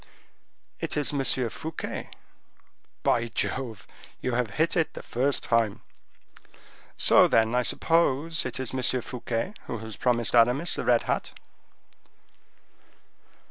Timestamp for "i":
7.53-7.61